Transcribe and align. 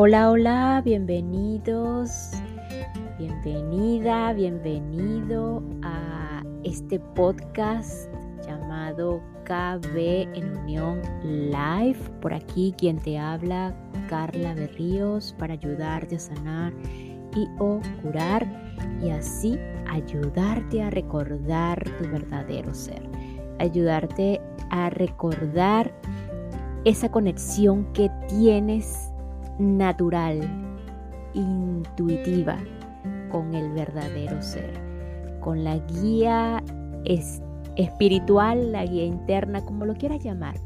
Hola, 0.00 0.30
hola, 0.30 0.80
bienvenidos, 0.84 2.30
bienvenida, 3.18 4.32
bienvenido 4.32 5.60
a 5.82 6.44
este 6.62 7.00
podcast 7.00 8.08
llamado 8.46 9.20
KB 9.42 9.96
en 10.36 10.56
Unión 10.56 11.02
Live. 11.24 11.98
Por 12.20 12.32
aquí 12.32 12.72
quien 12.78 12.98
te 13.00 13.18
habla, 13.18 13.74
Carla 14.08 14.54
Berríos, 14.54 15.34
para 15.36 15.54
ayudarte 15.54 16.14
a 16.14 16.20
sanar 16.20 16.72
y 17.34 17.48
o 17.58 17.80
curar 18.00 18.46
y 19.02 19.10
así 19.10 19.58
ayudarte 19.90 20.80
a 20.80 20.90
recordar 20.90 21.82
tu 21.98 22.08
verdadero 22.08 22.72
ser, 22.72 23.02
ayudarte 23.58 24.40
a 24.70 24.90
recordar 24.90 25.92
esa 26.84 27.10
conexión 27.10 27.92
que 27.92 28.08
tienes 28.28 29.07
natural, 29.58 30.40
intuitiva 31.34 32.58
con 33.30 33.54
el 33.54 33.70
verdadero 33.72 34.40
ser, 34.40 34.72
con 35.40 35.64
la 35.64 35.78
guía 35.78 36.62
espiritual, 37.76 38.72
la 38.72 38.84
guía 38.84 39.04
interna, 39.04 39.64
como 39.64 39.84
lo 39.84 39.94
quieras 39.94 40.22
llamar. 40.22 40.56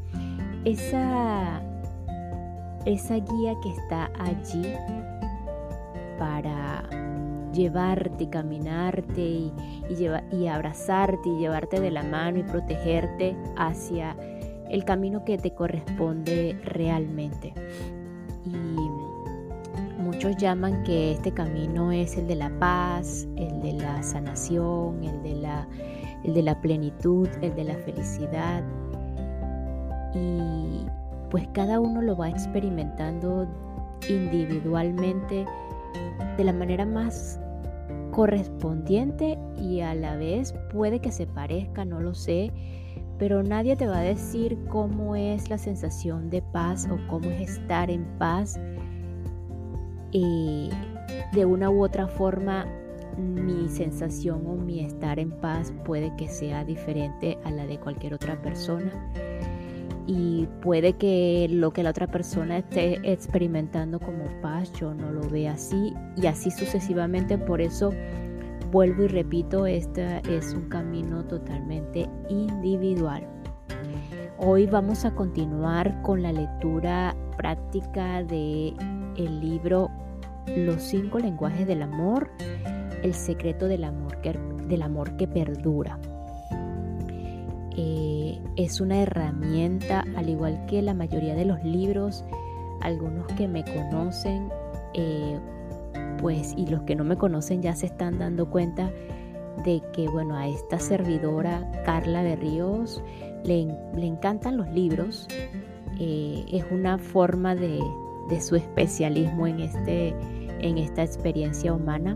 Esa, 0.65 1.61
esa 2.85 3.15
guía 3.15 3.53
que 3.61 3.69
está 3.69 4.09
allí 4.19 4.65
para 6.17 6.83
llevarte, 7.53 8.29
caminarte 8.29 9.21
y, 9.21 9.53
y 10.31 10.47
abrazarte 10.47 11.29
y 11.29 11.39
llevarte 11.39 11.79
de 11.81 11.91
la 11.91 12.03
mano 12.03 12.39
y 12.39 12.43
protegerte 12.43 13.35
hacia 13.57 14.15
el 14.69 14.85
camino 14.85 15.23
que 15.25 15.37
te 15.37 15.53
corresponde 15.53 16.57
realmente 16.63 17.53
y 18.45 18.82
muchos 20.23 20.41
llaman 20.41 20.83
que 20.83 21.11
este 21.11 21.33
camino 21.33 21.91
es 21.91 22.17
el 22.17 22.27
de 22.27 22.35
la 22.35 22.49
paz, 22.57 23.27
el 23.35 23.61
de 23.61 23.73
la 23.73 24.01
sanación, 24.01 25.03
el 25.03 25.21
de 25.21 25.35
la, 25.35 25.67
el 26.23 26.33
de 26.33 26.41
la 26.41 26.61
plenitud, 26.61 27.27
el 27.41 27.53
de 27.55 27.65
la 27.65 27.75
felicidad. 27.75 28.63
Y 30.13 30.85
pues 31.29 31.45
cada 31.53 31.81
uno 31.81 32.01
lo 32.01 32.15
va 32.15 32.29
experimentando 32.29 33.49
individualmente 34.07 35.45
de 36.37 36.43
la 36.45 36.53
manera 36.53 36.85
más 36.85 37.37
correspondiente 38.11 39.37
y 39.57 39.81
a 39.81 39.93
la 39.93 40.15
vez 40.15 40.53
puede 40.71 40.99
que 40.99 41.11
se 41.11 41.27
parezca, 41.27 41.83
no 41.83 41.99
lo 41.99 42.13
sé, 42.13 42.53
pero 43.19 43.43
nadie 43.43 43.75
te 43.75 43.87
va 43.87 43.97
a 43.97 44.03
decir 44.03 44.57
cómo 44.69 45.17
es 45.17 45.49
la 45.49 45.57
sensación 45.57 46.29
de 46.29 46.41
paz 46.41 46.87
o 46.89 46.97
cómo 47.09 47.29
es 47.29 47.57
estar 47.57 47.91
en 47.91 48.05
paz. 48.17 48.57
Y 50.13 50.69
de 51.33 51.45
una 51.45 51.69
u 51.69 51.83
otra 51.83 52.07
forma, 52.07 52.65
mi 53.17 53.67
sensación 53.67 54.47
o 54.47 54.55
mi 54.55 54.79
estar 54.79 55.19
en 55.19 55.31
paz 55.31 55.73
puede 55.83 56.15
que 56.15 56.29
sea 56.29 56.63
diferente 56.63 57.37
a 57.43 57.51
la 57.51 57.65
de 57.65 57.79
cualquier 57.79 58.13
otra 58.13 58.41
persona. 58.41 58.91
Y 60.07 60.47
puede 60.61 60.93
que 60.93 61.47
lo 61.49 61.71
que 61.71 61.83
la 61.83 61.89
otra 61.89 62.07
persona 62.07 62.59
esté 62.59 62.99
experimentando 63.03 63.99
como 63.99 64.25
paz, 64.41 64.71
yo 64.73 64.93
no 64.93 65.11
lo 65.11 65.27
vea 65.29 65.53
así. 65.53 65.93
Y 66.15 66.27
así 66.27 66.51
sucesivamente. 66.51 67.37
Por 67.37 67.59
eso 67.59 67.91
Vuelvo 68.73 69.03
y 69.03 69.07
repito, 69.07 69.67
este 69.67 70.19
es 70.35 70.51
un 70.55 70.67
camino 70.67 71.23
totalmente 71.25 72.09
individual. 72.27 73.23
Hoy 74.39 74.65
vamos 74.65 75.05
a 75.05 75.13
continuar 75.13 76.01
con 76.01 76.23
la 76.23 76.31
lectura 76.31 77.15
práctica 77.37 78.23
de 78.23 78.73
libro 79.15 79.91
Los 80.47 80.81
cinco 80.81 81.19
lenguajes 81.19 81.67
del 81.67 81.81
amor, 81.81 82.29
el 83.01 83.13
secreto 83.13 83.67
del 83.67 83.83
amor 83.83 84.21
que, 84.21 84.37
del 84.67 84.81
amor 84.81 85.15
que 85.17 85.27
perdura. 85.27 85.99
Eh, 87.75 88.39
es 88.55 88.81
una 88.81 89.01
herramienta, 89.01 90.03
al 90.15 90.29
igual 90.29 90.65
que 90.67 90.81
la 90.81 90.93
mayoría 90.93 91.33
de 91.35 91.45
los 91.45 91.63
libros, 91.63 92.23
algunos 92.81 93.25
que 93.27 93.47
me 93.47 93.63
conocen 93.63 94.49
eh, 94.93 95.39
pues 96.19 96.53
y 96.55 96.67
los 96.67 96.83
que 96.83 96.95
no 96.95 97.03
me 97.03 97.17
conocen 97.17 97.61
ya 97.61 97.75
se 97.75 97.87
están 97.87 98.19
dando 98.19 98.49
cuenta 98.49 98.91
de 99.63 99.81
que 99.93 100.07
bueno 100.07 100.35
a 100.35 100.47
esta 100.47 100.79
servidora 100.79 101.69
Carla 101.85 102.23
Berríos 102.23 103.03
le, 103.43 103.67
le 103.95 104.05
encantan 104.05 104.57
los 104.57 104.69
libros 104.69 105.27
eh, 105.99 106.45
es 106.51 106.65
una 106.71 106.97
forma 106.97 107.55
de, 107.55 107.79
su 108.41 108.55
especialismo 108.55 109.47
en, 109.47 109.59
este, 109.59 110.15
en 110.59 110.77
esta 110.77 111.03
experiencia 111.03 111.73
humana 111.73 112.15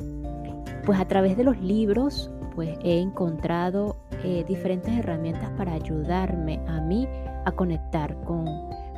pues 0.88 1.00
a 1.00 1.06
través 1.06 1.36
de 1.36 1.44
los 1.44 1.60
libros 1.60 2.32
pues 2.56 2.78
he 2.82 3.00
encontrado 3.00 3.98
eh, 4.24 4.46
diferentes 4.48 4.98
herramientas 4.98 5.52
para 5.58 5.74
ayudarme 5.74 6.60
a 6.66 6.80
mí 6.80 7.08
a 7.46 7.52
conectar 7.52 8.16
con, 8.24 8.48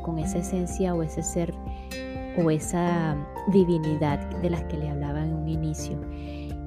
con 0.04 0.20
esa 0.20 0.38
esencia 0.38 0.94
o 0.94 1.04
ese 1.04 1.24
ser 1.24 1.54
o 2.38 2.52
esa 2.52 3.18
divinidad 3.52 4.20
de 4.42 4.52
las 4.52 4.64
que 4.66 4.78
le 4.78 4.88
hablaba 4.88 5.24
en 5.24 5.34
un 5.34 5.50
inicio. 5.50 6.00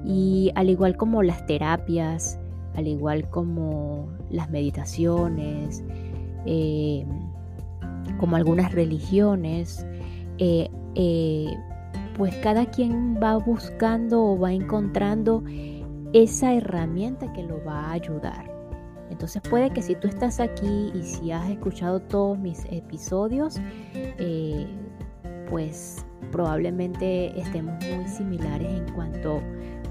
Y 0.05 0.51
al 0.55 0.69
igual 0.69 0.97
como 0.97 1.23
las 1.23 1.45
terapias, 1.45 2.37
al 2.75 2.87
igual 2.87 3.29
como 3.29 4.09
las 4.29 4.49
meditaciones, 4.49 5.83
eh, 6.45 7.05
como 8.19 8.35
algunas 8.35 8.73
religiones, 8.73 9.87
eh, 10.37 10.69
eh, 10.95 11.53
pues 12.17 12.35
cada 12.37 12.65
quien 12.65 13.19
va 13.21 13.37
buscando 13.37 14.23
o 14.23 14.39
va 14.39 14.53
encontrando 14.53 15.43
esa 16.13 16.53
herramienta 16.53 17.31
que 17.33 17.43
lo 17.43 17.63
va 17.63 17.85
a 17.85 17.91
ayudar. 17.93 18.51
Entonces 19.09 19.41
puede 19.47 19.71
que 19.71 19.81
si 19.81 19.95
tú 19.95 20.07
estás 20.07 20.39
aquí 20.39 20.91
y 20.93 21.03
si 21.03 21.31
has 21.31 21.49
escuchado 21.49 21.99
todos 21.99 22.37
mis 22.37 22.65
episodios, 22.71 23.59
pues 25.49 26.05
probablemente 26.31 27.39
estemos 27.39 27.75
muy 27.95 28.07
similares 28.07 28.71
en 28.73 28.91
cuanto 28.93 29.41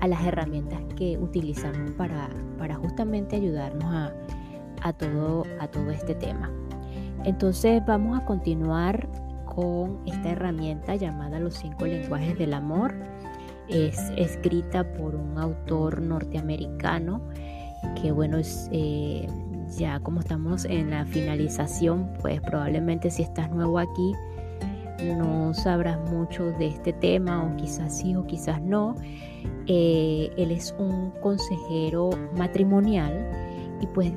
a 0.01 0.09
las 0.09 0.25
herramientas 0.25 0.81
que 0.97 1.17
utilizamos 1.17 1.93
para, 1.93 2.29
para 2.59 2.75
justamente 2.75 3.37
ayudarnos 3.37 4.13
a, 4.83 4.93
todo, 4.93 5.45
a 5.61 5.69
todo 5.69 5.93
este 5.93 6.17
tema. 6.17 6.51
Entonces 7.25 7.81
vamos 7.87 8.19
a 8.19 8.25
continuar 8.25 9.09
con 9.55 10.01
esta 10.07 10.31
herramienta 10.31 10.97
llamada 10.97 11.39
Los 11.39 11.55
cinco 11.55 11.87
lenguajes 11.87 12.39
del 12.39 12.55
amor. 12.55 12.95
Es 13.69 13.99
escrita 14.17 14.93
por 14.95 15.15
un 15.15 15.39
autor 15.39 16.01
norteamericano 16.01 17.21
que 18.01 18.13
bueno, 18.13 18.39
es, 18.39 18.69
eh, 18.73 19.27
ya 19.77 20.01
como 20.01 20.21
estamos 20.21 20.65
en 20.65 20.91
la 20.91 21.05
finalización, 21.05 22.11
pues 22.21 22.41
probablemente 22.41 23.11
si 23.11 23.23
estás 23.23 23.51
nuevo 23.51 23.79
aquí, 23.79 24.13
no 25.17 25.53
sabrás 25.53 25.99
mucho 26.11 26.53
de 26.53 26.69
este 26.69 26.93
tema 26.93 27.45
o 27.45 27.57
quizás 27.57 27.99
sí 27.99 28.15
o 28.15 28.27
quizás 28.27 28.61
no. 28.63 28.95
Eh, 29.67 30.31
él 30.37 30.51
es 30.51 30.75
un 30.79 31.11
consejero 31.23 32.11
matrimonial 32.37 33.31
y 33.81 33.87
pues 33.89 34.13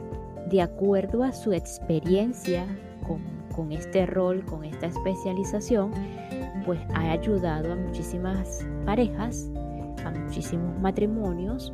de 0.49 0.61
acuerdo 0.61 1.23
a 1.23 1.31
su 1.31 1.53
experiencia 1.53 2.65
con, 3.07 3.34
con 3.55 3.71
este 3.71 4.05
rol, 4.05 4.43
con 4.45 4.63
esta 4.65 4.87
especialización, 4.87 5.91
pues 6.65 6.79
ha 6.93 7.11
ayudado 7.11 7.73
a 7.73 7.75
muchísimas 7.75 8.65
parejas, 8.85 9.49
a 10.03 10.11
muchísimos 10.11 10.79
matrimonios 10.79 11.71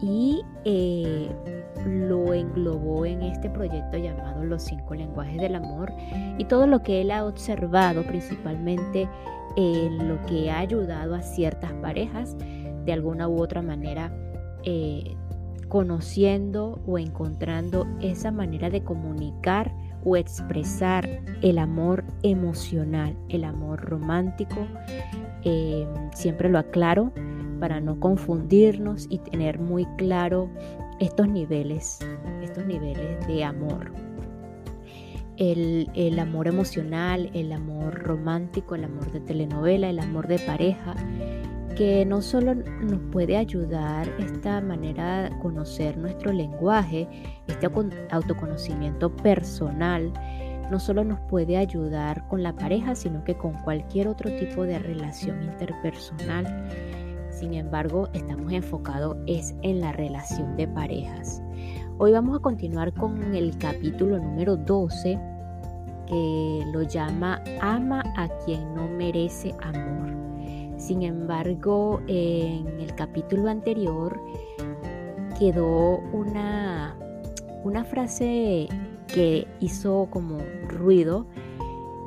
y 0.00 0.42
eh, 0.64 1.30
lo 1.86 2.34
englobó 2.34 3.06
en 3.06 3.22
este 3.22 3.48
proyecto 3.48 3.96
llamado 3.96 4.44
Los 4.44 4.64
cinco 4.64 4.94
lenguajes 4.94 5.40
del 5.40 5.54
amor 5.54 5.92
y 6.38 6.44
todo 6.44 6.66
lo 6.66 6.82
que 6.82 7.00
él 7.00 7.10
ha 7.10 7.24
observado 7.24 8.02
principalmente 8.02 9.08
en 9.56 10.08
lo 10.08 10.20
que 10.26 10.50
ha 10.50 10.58
ayudado 10.58 11.14
a 11.14 11.22
ciertas 11.22 11.72
parejas 11.74 12.36
de 12.84 12.92
alguna 12.92 13.26
u 13.28 13.40
otra 13.40 13.62
manera 13.62 14.12
eh, 14.64 15.16
conociendo 15.68 16.80
o 16.86 16.98
encontrando 16.98 17.86
esa 18.00 18.30
manera 18.30 18.68
de 18.70 18.84
comunicar 18.84 19.72
o 20.06 20.16
expresar 20.16 21.06
el 21.42 21.58
amor 21.58 22.04
emocional, 22.22 23.14
el 23.28 23.44
amor 23.44 23.80
romántico. 23.80 24.66
Eh, 25.42 25.86
siempre 26.14 26.48
lo 26.48 26.58
aclaro, 26.58 27.12
para 27.58 27.80
no 27.80 27.98
confundirnos 27.98 29.06
y 29.10 29.18
tener 29.18 29.58
muy 29.58 29.86
claro 29.96 30.48
estos 31.00 31.28
niveles, 31.28 31.98
estos 32.42 32.66
niveles 32.66 33.26
de 33.26 33.44
amor. 33.44 33.92
El, 35.36 36.18
amor 36.18 36.48
emocional, 36.48 37.30
el 37.34 37.52
amor 37.52 38.02
romántico, 38.02 38.74
el 38.74 38.84
amor 38.84 39.10
de 39.12 39.20
telenovela, 39.20 39.90
el 39.90 39.98
amor 39.98 40.28
de 40.28 40.38
pareja, 40.38 40.94
que 41.76 42.06
no 42.06 42.22
solo 42.22 42.54
nos 42.54 43.00
puede 43.12 43.36
ayudar 43.36 44.08
esta 44.18 44.60
manera 44.62 45.26
a 45.26 45.38
conocer 45.40 45.96
nuestro 45.98 46.32
lenguaje, 46.32 47.06
este 47.46 47.70
autoconocimiento 48.10 49.14
personal, 49.14 50.10
no 50.70 50.80
solo 50.80 51.04
nos 51.04 51.20
puede 51.28 51.58
ayudar 51.58 52.26
con 52.28 52.42
la 52.42 52.56
pareja, 52.56 52.94
sino 52.94 53.22
que 53.24 53.36
con 53.36 53.52
cualquier 53.62 54.08
otro 54.08 54.34
tipo 54.36 54.64
de 54.64 54.78
relación 54.78 55.42
interpersonal. 55.42 56.68
Sin 57.30 57.52
embargo, 57.52 58.08
estamos 58.14 58.50
enfocados 58.52 59.18
es 59.26 59.54
en 59.62 59.80
la 59.80 59.92
relación 59.92 60.56
de 60.56 60.66
parejas. 60.66 61.42
Hoy 61.98 62.10
vamos 62.12 62.38
a 62.38 62.42
continuar 62.42 62.94
con 62.94 63.34
el 63.34 63.56
capítulo 63.58 64.18
número 64.18 64.56
12 64.56 65.18
que 66.06 66.64
lo 66.72 66.82
llama 66.82 67.42
Ama 67.60 68.02
a 68.16 68.28
quien 68.44 68.74
no 68.74 68.88
merece 68.88 69.54
amor. 69.62 70.15
Sin 70.76 71.02
embargo, 71.02 72.00
en 72.06 72.80
el 72.80 72.94
capítulo 72.94 73.48
anterior 73.48 74.20
quedó 75.38 75.98
una, 76.12 76.96
una 77.64 77.84
frase 77.84 78.68
que 79.06 79.46
hizo 79.60 80.08
como 80.10 80.38
ruido 80.68 81.26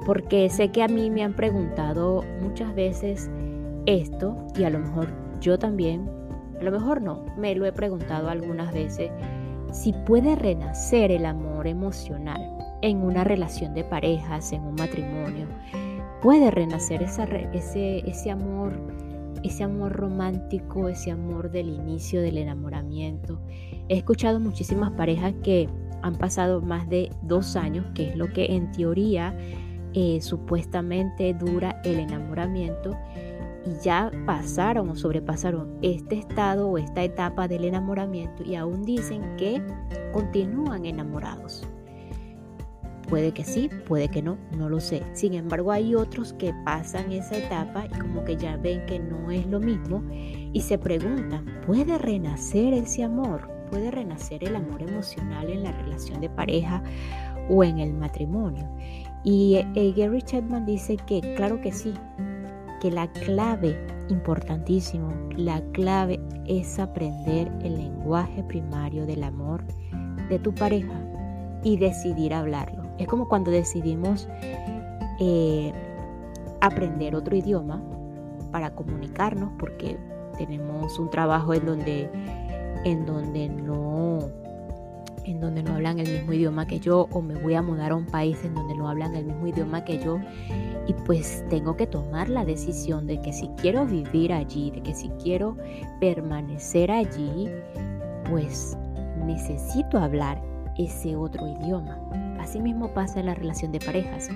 porque 0.05 0.49
sé 0.49 0.69
que 0.69 0.83
a 0.83 0.87
mí 0.87 1.09
me 1.09 1.23
han 1.23 1.35
preguntado 1.35 2.23
muchas 2.41 2.73
veces 2.73 3.29
esto 3.85 4.37
y 4.57 4.63
a 4.63 4.69
lo 4.69 4.79
mejor 4.79 5.09
yo 5.39 5.59
también, 5.59 6.09
a 6.59 6.63
lo 6.63 6.71
mejor 6.71 7.01
no, 7.01 7.25
me 7.37 7.55
lo 7.55 7.65
he 7.65 7.71
preguntado 7.71 8.29
algunas 8.29 8.73
veces, 8.73 9.11
si 9.71 9.93
puede 9.93 10.35
renacer 10.35 11.11
el 11.11 11.25
amor 11.25 11.67
emocional 11.67 12.41
en 12.81 13.03
una 13.03 13.23
relación 13.23 13.73
de 13.73 13.83
parejas, 13.83 14.51
en 14.51 14.63
un 14.63 14.75
matrimonio, 14.75 15.47
puede 16.21 16.51
renacer 16.51 17.01
esa, 17.01 17.23
ese, 17.23 17.99
ese 18.09 18.31
amor, 18.31 18.79
ese 19.43 19.63
amor 19.63 19.93
romántico, 19.93 20.89
ese 20.89 21.11
amor 21.11 21.51
del 21.51 21.69
inicio 21.69 22.21
del 22.21 22.37
enamoramiento. 22.37 23.39
He 23.87 23.97
escuchado 23.97 24.39
muchísimas 24.39 24.91
parejas 24.91 25.33
que 25.43 25.69
han 26.01 26.15
pasado 26.15 26.61
más 26.61 26.89
de 26.89 27.11
dos 27.23 27.55
años, 27.55 27.85
que 27.93 28.09
es 28.09 28.15
lo 28.15 28.31
que 28.31 28.55
en 28.55 28.71
teoría 28.71 29.35
eh, 29.93 30.21
supuestamente 30.21 31.33
dura 31.33 31.81
el 31.83 31.99
enamoramiento, 31.99 32.95
y 33.65 33.83
ya 33.83 34.11
pasaron 34.25 34.89
o 34.89 34.95
sobrepasaron 34.95 35.77
este 35.81 36.19
estado 36.19 36.69
o 36.69 36.77
esta 36.77 37.03
etapa 37.03 37.47
del 37.47 37.65
enamoramiento 37.65 38.43
y 38.43 38.55
aún 38.55 38.83
dicen 38.83 39.35
que 39.37 39.61
continúan 40.13 40.85
enamorados. 40.85 41.67
Puede 43.09 43.31
que 43.31 43.43
sí, 43.43 43.69
puede 43.87 44.07
que 44.09 44.21
no, 44.21 44.37
no 44.55 44.69
lo 44.69 44.79
sé. 44.79 45.03
Sin 45.13 45.33
embargo, 45.33 45.71
hay 45.71 45.95
otros 45.95 46.33
que 46.33 46.53
pasan 46.63 47.11
esa 47.11 47.37
etapa 47.37 47.85
y 47.87 47.99
como 47.99 48.23
que 48.23 48.37
ya 48.37 48.55
ven 48.57 48.85
que 48.85 48.99
no 48.99 49.31
es 49.31 49.47
lo 49.47 49.59
mismo 49.59 50.03
y 50.11 50.61
se 50.61 50.77
preguntan, 50.77 51.45
¿puede 51.65 51.97
renacer 51.97 52.73
ese 52.73 53.03
amor? 53.03 53.49
¿Puede 53.71 53.89
renacer 53.89 54.43
el 54.43 54.55
amor 54.55 54.83
emocional 54.83 55.49
en 55.49 55.63
la 55.63 55.71
relación 55.71 56.21
de 56.21 56.29
pareja 56.29 56.83
o 57.49 57.63
en 57.63 57.79
el 57.79 57.93
matrimonio? 57.93 58.69
Y 59.23 59.55
eh, 59.55 59.93
Gary 59.95 60.21
Chapman 60.21 60.65
dice 60.65 60.97
que 61.07 61.33
claro 61.35 61.59
que 61.61 61.71
sí, 61.71 61.93
que 62.79 62.91
la 62.91 63.11
clave, 63.11 63.75
importantísimo, 64.09 65.11
la 65.35 65.61
clave 65.71 66.19
es 66.45 66.79
aprender 66.79 67.51
el 67.63 67.77
lenguaje 67.77 68.43
primario 68.43 69.05
del 69.05 69.23
amor 69.23 69.63
de 70.29 70.39
tu 70.39 70.53
pareja 70.53 70.93
y 71.63 71.77
decidir 71.77 72.33
hablarlo. 72.33 72.78
Es 72.99 73.07
como 73.07 73.27
cuando 73.27 73.49
decidimos 73.49 74.27
eh, 75.19 75.73
aprender 76.61 77.15
otro 77.15 77.35
idioma 77.35 77.81
para 78.51 78.75
comunicarnos 78.75 79.51
porque 79.57 79.97
tenemos 80.37 80.99
un 80.99 81.09
trabajo 81.09 81.53
en 81.53 81.65
donde, 81.65 82.09
en 82.83 83.05
donde 83.05 83.49
no 83.49 84.19
en 85.25 85.39
donde 85.41 85.61
no 85.61 85.75
hablan 85.75 85.99
el 85.99 86.09
mismo 86.09 86.33
idioma 86.33 86.65
que 86.65 86.79
yo 86.79 87.07
o 87.11 87.21
me 87.21 87.35
voy 87.35 87.53
a 87.53 87.61
mudar 87.61 87.91
a 87.91 87.95
un 87.95 88.05
país 88.05 88.43
en 88.43 88.55
donde 88.55 88.75
no 88.75 88.89
hablan 88.89 89.15
el 89.15 89.25
mismo 89.25 89.45
idioma 89.47 89.85
que 89.85 89.99
yo 89.99 90.17
y 90.87 90.93
pues 91.05 91.45
tengo 91.49 91.75
que 91.75 91.85
tomar 91.85 92.29
la 92.29 92.45
decisión 92.45 93.05
de 93.05 93.21
que 93.21 93.31
si 93.31 93.47
quiero 93.49 93.85
vivir 93.85 94.33
allí, 94.33 94.71
de 94.71 94.81
que 94.81 94.95
si 94.95 95.09
quiero 95.21 95.55
permanecer 95.99 96.89
allí, 96.89 97.47
pues 98.27 98.75
necesito 99.23 99.99
hablar 99.99 100.41
ese 100.77 101.15
otro 101.15 101.47
idioma. 101.47 101.99
Asimismo 102.49 102.91
pasa 102.95 103.19
en 103.19 103.27
la 103.27 103.35
relación 103.35 103.71
de 103.71 103.79
parejas. 103.79 104.27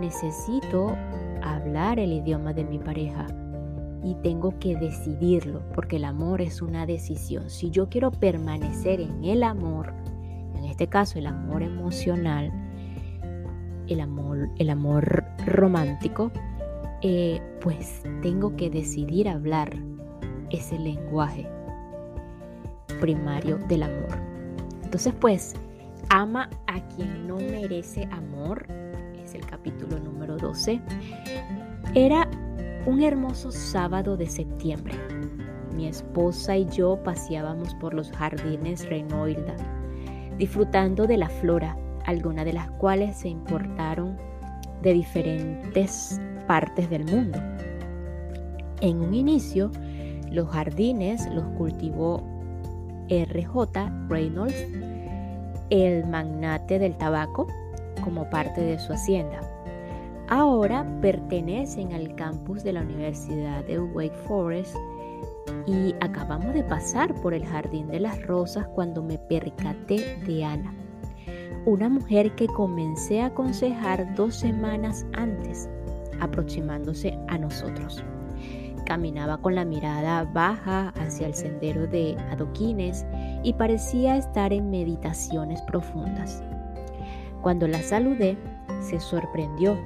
Necesito 0.00 0.96
hablar 1.40 2.00
el 2.00 2.12
idioma 2.12 2.52
de 2.52 2.64
mi 2.64 2.80
pareja 2.80 3.28
y 4.02 4.16
tengo 4.24 4.58
que 4.58 4.74
decidirlo 4.74 5.62
porque 5.72 5.96
el 5.96 6.04
amor 6.04 6.40
es 6.40 6.60
una 6.62 6.84
decisión. 6.84 7.48
Si 7.48 7.70
yo 7.70 7.88
quiero 7.88 8.10
permanecer 8.10 9.00
en 9.00 9.22
el 9.22 9.44
amor, 9.44 9.94
en 10.56 10.64
este 10.64 10.88
caso 10.88 11.20
el 11.20 11.28
amor 11.28 11.62
emocional, 11.62 12.50
el 13.86 14.00
amor, 14.00 14.50
el 14.58 14.68
amor 14.68 15.24
romántico, 15.46 16.32
eh, 17.02 17.40
pues 17.60 18.02
tengo 18.20 18.56
que 18.56 18.68
decidir 18.68 19.28
hablar 19.28 19.76
ese 20.50 20.76
lenguaje 20.76 21.46
primario 23.00 23.58
del 23.68 23.84
amor. 23.84 24.18
Entonces, 24.82 25.14
pues, 25.20 25.54
ama 26.10 26.48
a 26.66 26.80
quien 26.88 27.26
no 27.26 27.36
merece 27.36 28.08
amor, 28.10 28.66
es 29.22 29.34
el 29.34 29.44
capítulo 29.44 29.98
número 29.98 30.36
12. 30.36 30.80
Era 31.94 32.28
un 32.86 33.02
hermoso 33.02 33.50
sábado 33.52 34.16
de 34.16 34.26
septiembre. 34.26 34.94
Mi 35.74 35.86
esposa 35.86 36.56
y 36.56 36.66
yo 36.66 37.02
paseábamos 37.02 37.74
por 37.74 37.94
los 37.94 38.10
jardines 38.12 38.88
Renoilda, 38.88 39.54
disfrutando 40.38 41.06
de 41.06 41.18
la 41.18 41.28
flora 41.28 41.76
algunas 42.06 42.44
de 42.44 42.54
las 42.54 42.70
cuales 42.72 43.18
se 43.18 43.28
importaron 43.28 44.16
de 44.82 44.94
diferentes 44.94 46.20
partes 46.46 46.88
del 46.88 47.04
mundo. 47.04 47.38
En 48.80 49.00
un 49.00 49.12
inicio, 49.12 49.70
los 50.30 50.48
jardines 50.48 51.28
los 51.34 51.44
cultivó 51.56 52.22
R.J. 53.08 54.06
Reynolds, 54.08 54.66
el 55.70 56.06
magnate 56.06 56.78
del 56.78 56.96
tabaco, 56.96 57.46
como 58.02 58.28
parte 58.30 58.60
de 58.60 58.78
su 58.78 58.92
hacienda. 58.92 59.40
Ahora 60.28 60.86
pertenecen 61.00 61.92
al 61.92 62.14
campus 62.14 62.62
de 62.62 62.74
la 62.74 62.82
Universidad 62.82 63.64
de 63.64 63.78
Wake 63.80 64.16
Forest 64.26 64.76
y 65.66 65.94
acabamos 66.00 66.52
de 66.52 66.62
pasar 66.64 67.14
por 67.22 67.32
el 67.32 67.46
Jardín 67.46 67.88
de 67.88 68.00
las 68.00 68.22
Rosas 68.26 68.66
cuando 68.74 69.02
me 69.02 69.18
percaté 69.18 70.16
de 70.26 70.44
Ana 70.44 70.74
una 71.68 71.90
mujer 71.90 72.34
que 72.34 72.46
comencé 72.46 73.20
a 73.20 73.26
aconsejar 73.26 74.14
dos 74.14 74.34
semanas 74.36 75.04
antes, 75.12 75.68
aproximándose 76.20 77.18
a 77.28 77.36
nosotros. 77.36 78.02
Caminaba 78.86 79.36
con 79.36 79.54
la 79.54 79.66
mirada 79.66 80.24
baja 80.24 80.94
hacia 80.96 81.26
el 81.26 81.34
sendero 81.34 81.86
de 81.86 82.16
adoquines 82.30 83.04
y 83.42 83.52
parecía 83.54 84.16
estar 84.16 84.52
en 84.52 84.70
meditaciones 84.70 85.62
profundas. 85.62 86.42
Cuando 87.42 87.68
la 87.68 87.82
saludé, 87.82 88.36
se 88.80 89.00
sorprendió, 89.00 89.78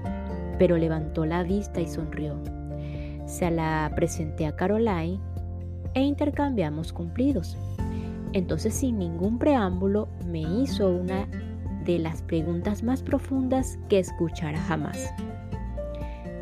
pero 0.58 0.76
levantó 0.76 1.26
la 1.26 1.42
vista 1.42 1.80
y 1.80 1.88
sonrió. 1.88 2.36
Se 3.26 3.50
la 3.50 3.90
presenté 3.94 4.46
a 4.46 4.56
Caroline 4.56 5.20
e 5.94 6.02
intercambiamos 6.02 6.92
cumplidos. 6.92 7.56
Entonces, 8.32 8.74
sin 8.74 8.98
ningún 8.98 9.38
preámbulo, 9.38 10.08
me 10.26 10.40
hizo 10.40 10.88
una 10.88 11.28
de 11.84 11.98
las 11.98 12.22
preguntas 12.22 12.82
más 12.82 13.02
profundas 13.02 13.78
que 13.88 13.98
escuchará 13.98 14.58
jamás. 14.58 15.12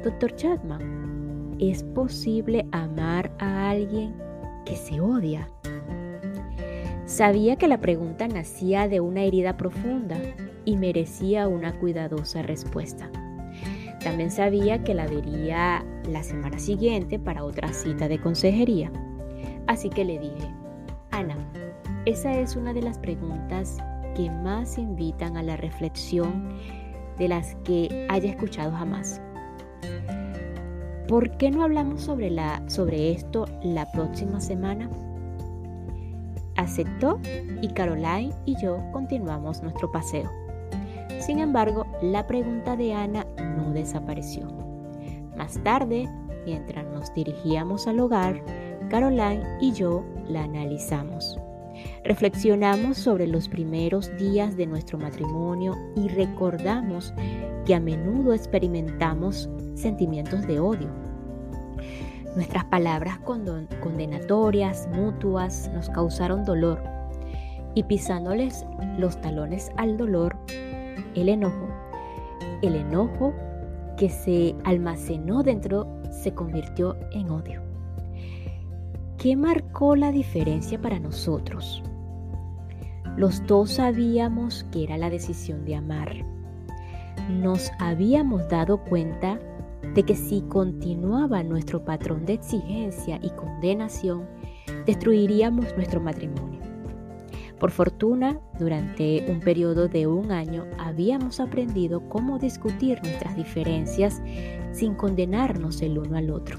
Doctor 0.04 0.34
Chapman, 0.36 1.56
¿es 1.58 1.82
posible 1.82 2.66
amar 2.72 3.30
a 3.38 3.70
alguien 3.70 4.14
que 4.64 4.76
se 4.76 5.00
odia? 5.00 5.48
Sabía 7.10 7.56
que 7.56 7.66
la 7.66 7.80
pregunta 7.80 8.28
nacía 8.28 8.86
de 8.86 9.00
una 9.00 9.24
herida 9.24 9.56
profunda 9.56 10.16
y 10.64 10.76
merecía 10.76 11.48
una 11.48 11.76
cuidadosa 11.76 12.40
respuesta. 12.42 13.10
También 13.98 14.30
sabía 14.30 14.84
que 14.84 14.94
la 14.94 15.08
vería 15.08 15.84
la 16.08 16.22
semana 16.22 16.60
siguiente 16.60 17.18
para 17.18 17.42
otra 17.42 17.72
cita 17.72 18.06
de 18.06 18.20
consejería. 18.20 18.92
Así 19.66 19.90
que 19.90 20.04
le 20.04 20.20
dije, 20.20 20.54
Ana, 21.10 21.36
esa 22.04 22.38
es 22.38 22.54
una 22.54 22.72
de 22.72 22.82
las 22.82 22.96
preguntas 22.96 23.78
que 24.14 24.30
más 24.30 24.78
invitan 24.78 25.36
a 25.36 25.42
la 25.42 25.56
reflexión 25.56 26.48
de 27.18 27.26
las 27.26 27.56
que 27.64 28.06
haya 28.08 28.30
escuchado 28.30 28.70
jamás. 28.70 29.20
¿Por 31.08 31.36
qué 31.38 31.50
no 31.50 31.64
hablamos 31.64 32.02
sobre, 32.02 32.30
la, 32.30 32.62
sobre 32.68 33.10
esto 33.10 33.46
la 33.64 33.90
próxima 33.90 34.40
semana? 34.40 34.88
Aceptó 36.60 37.18
y 37.62 37.68
Caroline 37.68 38.34
y 38.44 38.54
yo 38.60 38.78
continuamos 38.92 39.62
nuestro 39.62 39.90
paseo. 39.90 40.30
Sin 41.18 41.38
embargo, 41.38 41.86
la 42.02 42.26
pregunta 42.26 42.76
de 42.76 42.92
Ana 42.92 43.26
no 43.56 43.72
desapareció. 43.72 44.46
Más 45.38 45.58
tarde, 45.64 46.06
mientras 46.44 46.84
nos 46.86 47.14
dirigíamos 47.14 47.86
al 47.86 48.00
hogar, 48.00 48.44
Caroline 48.90 49.42
y 49.62 49.72
yo 49.72 50.04
la 50.28 50.44
analizamos. 50.44 51.38
Reflexionamos 52.04 52.98
sobre 52.98 53.26
los 53.26 53.48
primeros 53.48 54.14
días 54.18 54.54
de 54.54 54.66
nuestro 54.66 54.98
matrimonio 54.98 55.74
y 55.96 56.08
recordamos 56.08 57.14
que 57.64 57.74
a 57.74 57.80
menudo 57.80 58.34
experimentamos 58.34 59.48
sentimientos 59.76 60.46
de 60.46 60.60
odio. 60.60 61.09
Nuestras 62.36 62.64
palabras 62.66 63.18
condenatorias, 63.18 64.88
mutuas, 64.92 65.68
nos 65.74 65.90
causaron 65.90 66.44
dolor 66.44 66.80
y 67.74 67.82
pisándoles 67.84 68.64
los 68.98 69.20
talones 69.20 69.70
al 69.76 69.96
dolor, 69.96 70.36
el 71.14 71.28
enojo, 71.28 71.68
el 72.62 72.76
enojo 72.76 73.34
que 73.96 74.08
se 74.08 74.54
almacenó 74.64 75.42
dentro 75.42 75.88
se 76.10 76.32
convirtió 76.32 76.96
en 77.12 77.30
odio. 77.30 77.62
¿Qué 79.18 79.36
marcó 79.36 79.96
la 79.96 80.12
diferencia 80.12 80.80
para 80.80 80.98
nosotros? 80.98 81.82
Los 83.16 83.44
dos 83.46 83.72
sabíamos 83.72 84.64
que 84.70 84.84
era 84.84 84.96
la 84.96 85.10
decisión 85.10 85.64
de 85.64 85.74
amar. 85.74 86.24
Nos 87.28 87.70
habíamos 87.78 88.48
dado 88.48 88.78
cuenta 88.84 89.38
de 89.94 90.02
que 90.02 90.14
si 90.14 90.42
continuaba 90.42 91.42
nuestro 91.42 91.84
patrón 91.84 92.24
de 92.26 92.34
exigencia 92.34 93.18
y 93.22 93.30
condenación, 93.30 94.26
destruiríamos 94.86 95.74
nuestro 95.76 96.00
matrimonio. 96.00 96.60
Por 97.58 97.70
fortuna, 97.70 98.40
durante 98.58 99.26
un 99.30 99.40
periodo 99.40 99.86
de 99.86 100.06
un 100.06 100.32
año 100.32 100.64
habíamos 100.78 101.40
aprendido 101.40 102.08
cómo 102.08 102.38
discutir 102.38 102.98
nuestras 103.02 103.36
diferencias 103.36 104.22
sin 104.72 104.94
condenarnos 104.94 105.82
el 105.82 105.98
uno 105.98 106.16
al 106.16 106.30
otro, 106.30 106.58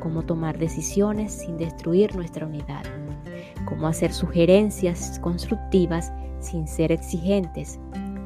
cómo 0.00 0.22
tomar 0.22 0.58
decisiones 0.58 1.32
sin 1.32 1.56
destruir 1.56 2.14
nuestra 2.14 2.46
unidad, 2.46 2.82
cómo 3.64 3.86
hacer 3.86 4.12
sugerencias 4.12 5.18
constructivas 5.20 6.12
sin 6.40 6.68
ser 6.68 6.92
exigentes 6.92 7.80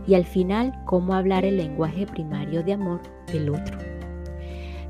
y 0.07 0.14
al 0.14 0.25
final 0.25 0.76
cómo 0.85 1.14
hablar 1.14 1.45
el 1.45 1.57
lenguaje 1.57 2.07
primario 2.07 2.64
de 2.64 2.73
amor 2.73 3.00
del 3.33 3.50
otro. 3.50 3.81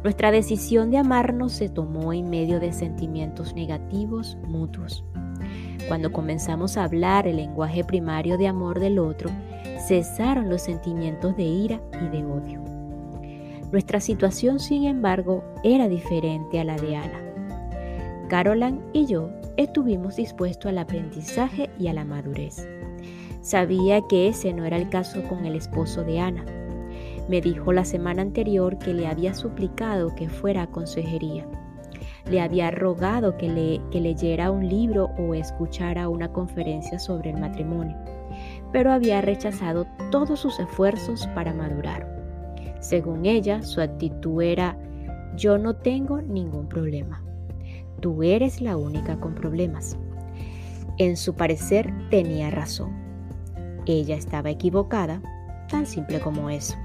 Nuestra 0.02 0.32
decisión 0.32 0.90
de 0.90 0.99
amarnos 0.99 1.52
se 1.52 1.68
tomó 1.68 2.12
en 2.12 2.28
medio 2.28 2.59
de 2.59 2.73
sentimientos 2.73 3.54
negativos 3.54 4.37
mutuos. 4.49 5.04
Cuando 5.87 6.11
comenzamos 6.11 6.76
a 6.76 6.85
hablar 6.85 7.28
el 7.28 7.37
lenguaje 7.37 7.85
primario 7.85 8.37
de 8.37 8.49
amor 8.49 8.80
del 8.80 8.99
otro, 8.99 9.30
cesaron 9.87 10.49
los 10.49 10.62
sentimientos 10.62 11.37
de 11.37 11.44
ira 11.44 11.80
y 12.00 12.09
de 12.09 12.25
odio. 12.25 12.61
Nuestra 13.71 14.00
situación, 14.00 14.59
sin 14.59 14.85
embargo, 14.85 15.44
era 15.62 15.88
diferente 15.88 16.59
a 16.59 16.64
la 16.64 16.76
de 16.76 16.97
Ana. 16.97 17.21
Caroline 18.28 18.80
y 18.92 19.06
yo 19.06 19.30
estuvimos 19.56 20.16
dispuestos 20.16 20.68
al 20.68 20.78
aprendizaje 20.78 21.71
y 21.78 21.87
a 21.87 21.92
la 21.92 22.04
madurez. 22.04 22.68
Sabía 23.40 24.00
que 24.09 24.28
ese 24.28 24.52
no 24.52 24.64
era 24.64 24.76
el 24.76 24.88
caso 24.88 25.23
con 25.28 25.47
el 25.47 25.54
esposo 25.54 26.02
de 26.04 26.21
Ana. 26.21 26.44
Me 27.33 27.41
dijo 27.41 27.73
la 27.73 27.87
semana 27.87 28.21
anterior 28.21 28.77
que 28.77 28.93
le 28.93 29.07
había 29.07 29.33
suplicado 29.33 30.15
que 30.15 30.29
fuera 30.29 30.65
a 30.65 30.67
consejería. 30.67 31.47
Le 32.31 32.43
había 32.43 32.71
rogado 32.71 33.39
que, 33.39 33.49
le, 33.49 33.81
que 33.91 34.03
leyera 34.03 34.51
un 34.51 34.69
libro 34.69 35.07
o 35.17 35.33
escuchara 35.33 36.11
una 36.11 36.31
conferencia 36.31 36.99
sobre 36.99 37.31
el 37.31 37.41
matrimonio, 37.41 37.97
pero 38.71 38.93
había 38.93 39.23
rechazado 39.23 39.87
todos 40.11 40.41
sus 40.41 40.61
esfuerzos 40.61 41.27
para 41.29 41.55
madurar. 41.55 42.07
Según 42.81 43.25
ella, 43.25 43.62
su 43.62 43.81
actitud 43.81 44.43
era, 44.43 44.77
yo 45.35 45.57
no 45.57 45.77
tengo 45.77 46.21
ningún 46.21 46.69
problema. 46.69 47.25
Tú 48.01 48.23
eres 48.23 48.61
la 48.61 48.77
única 48.77 49.19
con 49.19 49.35
problemas. 49.35 49.97
En 50.99 51.17
su 51.17 51.33
parecer 51.33 51.91
tenía 52.11 52.51
razón. 52.51 52.93
Ella 53.87 54.17
estaba 54.17 54.51
equivocada, 54.51 55.23
tan 55.71 55.87
simple 55.87 56.21
como 56.21 56.51
eso. 56.51 56.77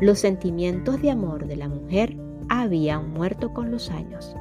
Los 0.00 0.18
sentimientos 0.18 1.00
de 1.00 1.10
amor 1.10 1.46
de 1.46 1.56
la 1.56 1.68
mujer 1.68 2.16
habían 2.50 3.12
muerto 3.12 3.54
con 3.54 3.70
los 3.70 3.90
años, 3.90 4.36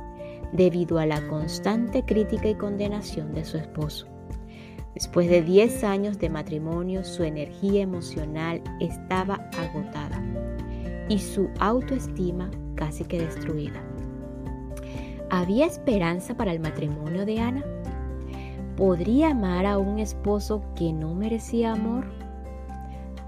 debido 0.52 1.00
a 1.00 1.06
la 1.06 1.26
constante 1.28 2.04
crítica 2.04 2.50
y 2.50 2.56
condenación 2.56 3.34
de 3.34 3.46
su 3.46 3.58
esposo. 3.58 4.06
Después 4.94 5.30
de 5.30 5.42
10 5.42 5.86
años 5.86 6.20
de 6.20 6.30
matrimonio, 6.30 7.06
su 7.06 7.24
energía 7.24 7.84
emocional 7.84 8.62
estaba 8.82 9.50
agotada 9.58 10.22
y 11.08 11.20
su 11.20 11.50
autoestima 11.60 12.52
casi 12.76 13.06
que 13.06 13.20
destruida. 13.20 13.82
¿Había 15.30 15.68
esperanza 15.68 16.36
para 16.36 16.52
el 16.52 16.60
matrimonio 16.60 17.26
de 17.26 17.40
Ana? 17.40 17.64
¿Podría 18.76 19.32
amar 19.32 19.66
a 19.66 19.78
un 19.78 20.00
esposo 20.00 20.62
que 20.76 20.92
no 20.92 21.16
merecía 21.16 21.72
amor? 21.72 22.06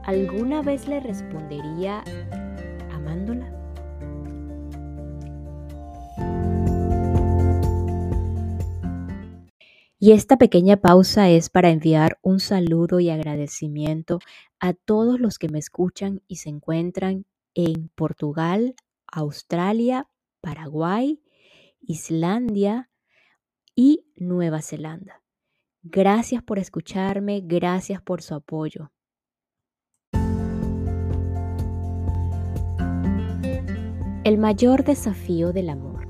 ¿Alguna 0.07 0.61
vez 0.61 0.87
le 0.87 1.01
respondería 1.01 2.01
amándola? 2.93 3.51
Y 9.99 10.13
esta 10.13 10.37
pequeña 10.37 10.77
pausa 10.77 11.29
es 11.29 11.49
para 11.49 11.71
enviar 11.71 12.19
un 12.21 12.39
saludo 12.39 13.01
y 13.01 13.09
agradecimiento 13.09 14.19
a 14.61 14.71
todos 14.71 15.19
los 15.19 15.37
que 15.39 15.49
me 15.49 15.59
escuchan 15.59 16.21
y 16.25 16.37
se 16.37 16.47
encuentran 16.47 17.25
en 17.53 17.89
Portugal, 17.89 18.75
Australia, 19.07 20.07
Paraguay, 20.39 21.21
Islandia 21.81 22.89
y 23.75 24.05
Nueva 24.15 24.61
Zelanda. 24.61 25.21
Gracias 25.83 26.41
por 26.43 26.59
escucharme, 26.59 27.41
gracias 27.43 28.01
por 28.01 28.21
su 28.21 28.35
apoyo. 28.35 28.89
El 34.27 34.37
mayor 34.37 34.83
desafío 34.83 35.53
del 35.53 35.69
amor. 35.69 36.05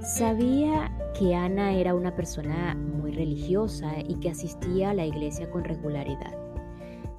Sabía 0.00 0.90
que 1.16 1.36
Ana 1.36 1.72
era 1.74 1.94
una 1.94 2.16
persona 2.16 2.74
muy 2.74 3.12
religiosa 3.12 4.00
y 4.00 4.16
que 4.16 4.30
asistía 4.30 4.90
a 4.90 4.94
la 4.94 5.06
iglesia 5.06 5.48
con 5.48 5.62
regularidad. 5.62 6.36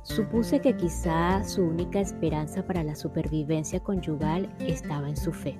Supuse 0.03 0.59
que 0.59 0.75
quizá 0.75 1.45
su 1.45 1.61
única 1.61 2.01
esperanza 2.01 2.67
para 2.67 2.83
la 2.83 2.93
supervivencia 2.93 3.79
conyugal 3.79 4.53
estaba 4.59 5.07
en 5.07 5.15
su 5.15 5.31
fe. 5.31 5.57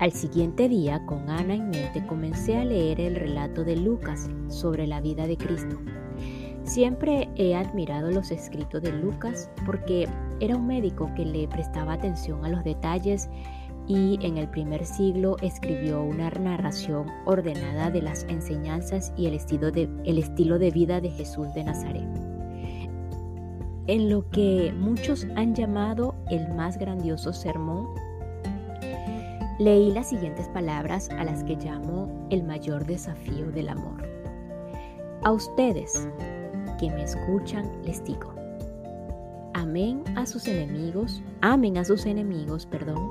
Al 0.00 0.10
siguiente 0.10 0.68
día, 0.68 1.06
con 1.06 1.30
Ana 1.30 1.54
en 1.54 1.70
mente, 1.70 2.04
comencé 2.08 2.56
a 2.56 2.64
leer 2.64 3.00
el 3.00 3.14
relato 3.14 3.62
de 3.62 3.76
Lucas 3.76 4.28
sobre 4.48 4.88
la 4.88 5.00
vida 5.00 5.28
de 5.28 5.36
Cristo. 5.36 5.78
Siempre 6.64 7.28
he 7.36 7.54
admirado 7.54 8.10
los 8.10 8.30
escritos 8.30 8.82
de 8.82 8.92
Lucas 8.92 9.50
porque 9.66 10.08
era 10.40 10.56
un 10.56 10.66
médico 10.66 11.10
que 11.16 11.24
le 11.24 11.48
prestaba 11.48 11.94
atención 11.94 12.44
a 12.44 12.48
los 12.48 12.64
detalles 12.64 13.28
y 13.88 14.18
en 14.22 14.36
el 14.38 14.48
primer 14.48 14.84
siglo 14.86 15.36
escribió 15.42 16.02
una 16.02 16.30
narración 16.30 17.06
ordenada 17.24 17.90
de 17.90 18.02
las 18.02 18.24
enseñanzas 18.24 19.12
y 19.16 19.26
el 19.26 19.34
estilo 19.34 19.72
de, 19.72 19.88
el 20.04 20.18
estilo 20.18 20.58
de 20.58 20.70
vida 20.70 21.00
de 21.00 21.10
Jesús 21.10 21.52
de 21.54 21.64
Nazaret. 21.64 22.08
En 23.88 24.08
lo 24.08 24.28
que 24.30 24.72
muchos 24.78 25.26
han 25.34 25.54
llamado 25.54 26.14
el 26.30 26.48
más 26.54 26.78
grandioso 26.78 27.32
sermón 27.32 27.88
leí 29.58 29.92
las 29.92 30.08
siguientes 30.08 30.48
palabras 30.48 31.10
a 31.10 31.24
las 31.24 31.42
que 31.44 31.56
llamo 31.56 32.26
el 32.30 32.44
mayor 32.44 32.86
desafío 32.86 33.50
del 33.50 33.68
amor. 33.68 34.08
A 35.24 35.32
ustedes 35.32 36.08
que 36.82 36.90
me 36.90 37.04
escuchan 37.04 37.70
les 37.84 38.02
digo, 38.02 38.34
amén 39.54 40.02
a 40.16 40.26
sus 40.26 40.48
enemigos, 40.48 41.22
amen 41.40 41.78
a 41.78 41.84
sus 41.84 42.06
enemigos, 42.06 42.66
perdón, 42.66 43.08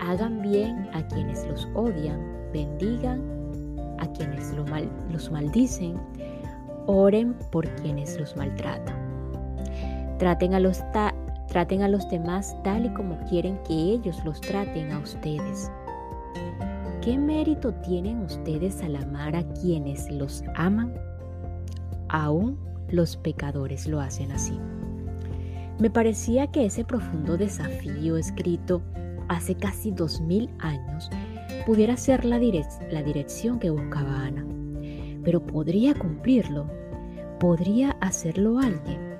hagan 0.00 0.40
bien 0.40 0.88
a 0.94 1.06
quienes 1.08 1.46
los 1.46 1.68
odian, 1.74 2.18
bendigan 2.50 3.20
a 3.98 4.06
quienes 4.14 4.54
los 4.54 5.30
maldicen, 5.30 6.00
oren 6.86 7.34
por 7.52 7.68
quienes 7.74 8.18
los 8.18 8.34
maltratan. 8.38 8.96
Traten 10.18 10.54
a 10.54 10.60
los, 10.60 10.82
Traten 11.48 11.82
a 11.82 11.88
los 11.88 12.08
demás 12.08 12.56
tal 12.64 12.86
y 12.86 12.94
como 12.94 13.18
quieren 13.28 13.58
que 13.64 13.74
ellos 13.74 14.24
los 14.24 14.40
traten 14.40 14.92
a 14.92 14.98
ustedes. 14.98 15.70
¿Qué 17.02 17.18
mérito 17.18 17.74
tienen 17.74 18.22
ustedes 18.22 18.82
al 18.82 18.96
amar 18.96 19.36
a 19.36 19.44
quienes 19.60 20.10
los 20.10 20.42
aman? 20.54 20.94
Aún 22.08 22.58
los 22.94 23.16
pecadores 23.16 23.86
lo 23.86 24.00
hacen 24.00 24.32
así. 24.32 24.58
Me 25.78 25.90
parecía 25.90 26.46
que 26.48 26.66
ese 26.66 26.84
profundo 26.84 27.36
desafío 27.36 28.16
escrito 28.16 28.82
hace 29.28 29.54
casi 29.56 29.90
dos 29.90 30.20
mil 30.20 30.50
años 30.60 31.10
pudiera 31.66 31.96
ser 31.96 32.24
la, 32.24 32.38
la 32.38 33.02
dirección 33.02 33.58
que 33.58 33.70
buscaba 33.70 34.26
Ana. 34.26 34.46
Pero 35.24 35.44
podría 35.44 35.94
cumplirlo. 35.94 36.70
¿Podría 37.40 37.92
hacerlo 38.00 38.58
alguien? 38.58 39.14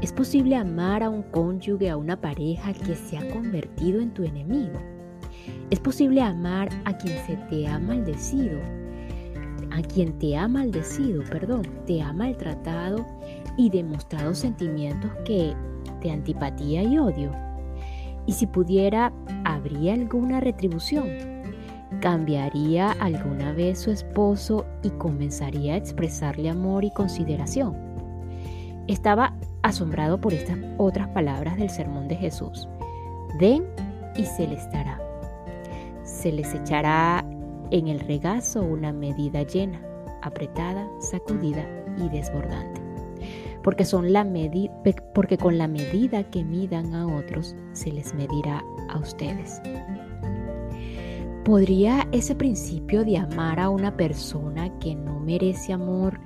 Es 0.00 0.12
posible 0.12 0.56
amar 0.56 1.02
a 1.02 1.10
un 1.10 1.22
cónyuge, 1.22 1.90
a 1.90 1.96
una 1.96 2.20
pareja 2.20 2.72
que 2.72 2.94
se 2.94 3.16
ha 3.16 3.28
convertido 3.30 4.00
en 4.00 4.12
tu 4.12 4.24
enemigo. 4.24 4.80
Es 5.70 5.80
posible 5.80 6.22
amar 6.22 6.68
a 6.84 6.96
quien 6.96 7.16
se 7.26 7.36
te 7.48 7.66
ha 7.66 7.78
maldecido, 7.78 8.58
a 9.72 9.82
quien 9.82 10.18
te 10.18 10.36
ha 10.36 10.48
maldecido, 10.48 11.22
perdón, 11.30 11.62
te 11.86 12.02
ha 12.02 12.12
maltratado 12.12 13.06
y 13.56 13.70
demostrado 13.70 14.34
sentimientos 14.34 15.10
que 15.24 15.54
de 16.00 16.10
antipatía 16.10 16.82
y 16.82 16.98
odio? 16.98 17.32
Y 18.26 18.32
si 18.32 18.46
pudiera, 18.46 19.12
¿habría 19.44 19.94
alguna 19.94 20.40
retribución? 20.40 21.08
¿Cambiaría 22.00 22.92
alguna 22.92 23.52
vez 23.52 23.80
su 23.80 23.90
esposo 23.90 24.64
y 24.82 24.90
comenzaría 24.90 25.74
a 25.74 25.76
expresarle 25.76 26.48
amor 26.48 26.84
y 26.84 26.90
consideración? 26.92 27.74
Estaba 28.88 29.34
asombrado 29.62 30.20
por 30.20 30.34
estas 30.34 30.58
otras 30.78 31.08
palabras 31.08 31.56
del 31.56 31.70
sermón 31.70 32.08
de 32.08 32.16
Jesús. 32.16 32.68
Den 33.38 33.64
y 34.16 34.24
se 34.24 34.46
les 34.46 34.70
dará. 34.72 35.00
Se 36.04 36.32
les 36.32 36.52
echará 36.54 37.24
en 37.72 37.88
el 37.88 38.00
regazo 38.00 38.62
una 38.62 38.92
medida 38.92 39.42
llena, 39.42 39.80
apretada, 40.20 40.86
sacudida 41.00 41.66
y 41.96 42.08
desbordante. 42.10 42.80
Porque, 43.62 43.86
son 43.86 44.12
la 44.12 44.26
porque 45.14 45.38
con 45.38 45.56
la 45.56 45.68
medida 45.68 46.22
que 46.24 46.44
midan 46.44 46.94
a 46.94 47.06
otros, 47.06 47.56
se 47.72 47.90
les 47.90 48.14
medirá 48.14 48.62
a 48.90 48.98
ustedes. 48.98 49.62
¿Podría 51.44 52.06
ese 52.12 52.34
principio 52.34 53.04
de 53.04 53.16
amar 53.16 53.58
a 53.58 53.70
una 53.70 53.96
persona 53.96 54.78
que 54.78 54.94
no 54.94 55.18
merece 55.18 55.72
amor 55.72 56.20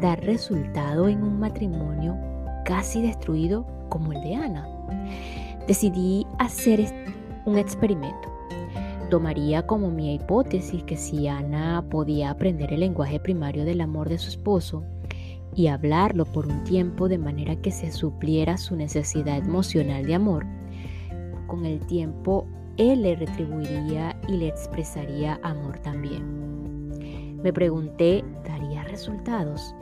dar 0.00 0.22
resultado 0.24 1.08
en 1.08 1.22
un 1.22 1.38
matrimonio 1.38 2.16
casi 2.64 3.00
destruido 3.00 3.66
como 3.88 4.12
el 4.12 4.20
de 4.20 4.34
Ana? 4.34 4.68
Decidí 5.66 6.26
hacer 6.38 6.84
un 7.46 7.56
experimento 7.56 8.35
Tomaría 9.10 9.64
como 9.66 9.90
mi 9.92 10.14
hipótesis 10.14 10.82
que 10.82 10.96
si 10.96 11.28
Ana 11.28 11.84
podía 11.88 12.30
aprender 12.30 12.72
el 12.72 12.80
lenguaje 12.80 13.20
primario 13.20 13.64
del 13.64 13.80
amor 13.80 14.08
de 14.08 14.18
su 14.18 14.28
esposo 14.28 14.82
y 15.54 15.68
hablarlo 15.68 16.24
por 16.24 16.46
un 16.46 16.64
tiempo 16.64 17.08
de 17.08 17.16
manera 17.16 17.54
que 17.54 17.70
se 17.70 17.92
supliera 17.92 18.58
su 18.58 18.74
necesidad 18.74 19.38
emocional 19.38 20.04
de 20.04 20.14
amor, 20.16 20.44
con 21.46 21.64
el 21.64 21.78
tiempo 21.86 22.48
él 22.78 23.02
le 23.02 23.14
retribuiría 23.14 24.18
y 24.26 24.38
le 24.38 24.48
expresaría 24.48 25.38
amor 25.44 25.78
también. 25.78 27.38
Me 27.42 27.52
pregunté, 27.52 28.24
¿daría 28.44 28.82
resultados? 28.82 29.72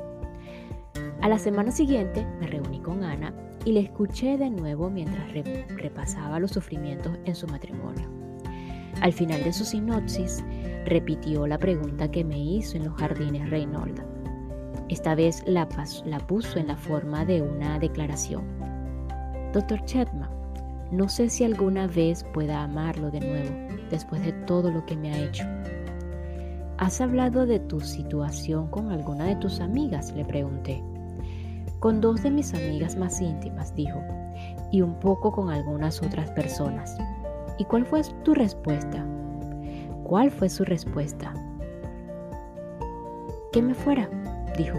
A 1.22 1.28
la 1.30 1.38
semana 1.38 1.72
siguiente 1.72 2.26
me 2.40 2.46
reuní 2.46 2.80
con 2.80 3.02
Ana 3.02 3.32
y 3.64 3.72
le 3.72 3.80
escuché 3.80 4.36
de 4.36 4.50
nuevo 4.50 4.90
mientras 4.90 5.26
repasaba 5.76 6.38
los 6.38 6.50
sufrimientos 6.50 7.16
en 7.24 7.34
su 7.34 7.46
matrimonio. 7.46 8.23
Al 9.00 9.12
final 9.12 9.42
de 9.44 9.52
su 9.52 9.64
sinopsis, 9.64 10.44
repitió 10.86 11.46
la 11.46 11.58
pregunta 11.58 12.10
que 12.10 12.24
me 12.24 12.38
hizo 12.38 12.76
en 12.76 12.84
los 12.84 12.94
jardines 12.94 13.50
Reynolda. 13.50 14.04
Esta 14.88 15.14
vez 15.14 15.42
la, 15.46 15.68
la 16.04 16.18
puso 16.18 16.58
en 16.58 16.68
la 16.68 16.76
forma 16.76 17.24
de 17.24 17.42
una 17.42 17.78
declaración. 17.78 18.44
Doctor 19.52 19.84
Chetman, 19.84 20.30
no 20.90 21.08
sé 21.08 21.28
si 21.28 21.44
alguna 21.44 21.86
vez 21.86 22.24
pueda 22.32 22.62
amarlo 22.62 23.10
de 23.10 23.20
nuevo 23.20 23.50
después 23.90 24.22
de 24.22 24.32
todo 24.32 24.70
lo 24.70 24.84
que 24.86 24.96
me 24.96 25.12
ha 25.12 25.18
hecho. 25.18 25.44
¿Has 26.78 27.00
hablado 27.00 27.46
de 27.46 27.60
tu 27.60 27.80
situación 27.80 28.68
con 28.68 28.90
alguna 28.90 29.24
de 29.24 29.36
tus 29.36 29.60
amigas? 29.60 30.12
Le 30.12 30.24
pregunté. 30.24 30.82
Con 31.80 32.00
dos 32.00 32.22
de 32.22 32.30
mis 32.30 32.52
amigas 32.52 32.96
más 32.96 33.20
íntimas, 33.20 33.74
dijo, 33.74 34.02
y 34.72 34.82
un 34.82 34.98
poco 34.98 35.30
con 35.30 35.50
algunas 35.50 36.02
otras 36.02 36.30
personas. 36.32 36.96
¿Y 37.58 37.64
cuál 37.64 37.86
fue 37.86 38.02
tu 38.24 38.34
respuesta? 38.34 39.04
¿Cuál 40.04 40.30
fue 40.30 40.48
su 40.48 40.64
respuesta? 40.64 41.32
Que 43.52 43.62
me 43.62 43.74
fuera, 43.74 44.08
dijo. 44.56 44.78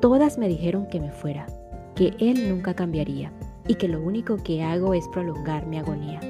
Todas 0.00 0.38
me 0.38 0.48
dijeron 0.48 0.86
que 0.88 1.00
me 1.00 1.10
fuera, 1.10 1.46
que 1.94 2.14
él 2.18 2.48
nunca 2.48 2.74
cambiaría 2.74 3.32
y 3.66 3.76
que 3.76 3.88
lo 3.88 4.00
único 4.00 4.36
que 4.36 4.62
hago 4.62 4.94
es 4.94 5.08
prolongar 5.08 5.66
mi 5.66 5.78
agonía. 5.78 6.20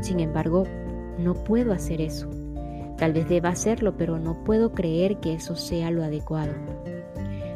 Sin 0.00 0.20
embargo, 0.20 0.64
no 1.18 1.34
puedo 1.34 1.72
hacer 1.72 2.00
eso. 2.00 2.28
Tal 2.96 3.12
vez 3.12 3.28
deba 3.28 3.50
hacerlo, 3.50 3.96
pero 3.96 4.18
no 4.18 4.42
puedo 4.44 4.72
creer 4.72 5.18
que 5.18 5.34
eso 5.34 5.54
sea 5.56 5.90
lo 5.90 6.02
adecuado. 6.02 6.52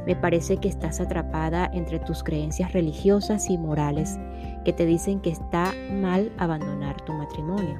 Me 0.06 0.16
parece 0.16 0.56
que 0.56 0.68
estás 0.68 1.00
atrapada 1.00 1.70
entre 1.72 1.98
tus 1.98 2.22
creencias 2.22 2.72
religiosas 2.72 3.50
y 3.50 3.58
morales 3.58 4.18
que 4.64 4.72
te 4.72 4.86
dicen 4.86 5.20
que 5.20 5.30
está 5.30 5.72
mal 6.00 6.32
abandonar 6.38 7.00
tu 7.02 7.12
matrimonio. 7.12 7.78